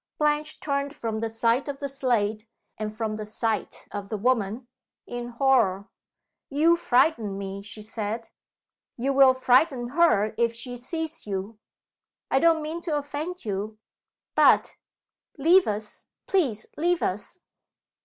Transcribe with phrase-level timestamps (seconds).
[0.17, 2.47] Blanche turned from the sight of the slate,
[2.79, 4.67] and from the sight of the woman,
[5.05, 5.89] in horror.
[6.49, 8.29] "You frighten me!" she said.
[8.97, 11.59] "You will frighten her if she sees you.
[12.31, 13.77] I don't mean to offend you;
[14.33, 14.75] but
[15.37, 17.37] leave us, please leave us."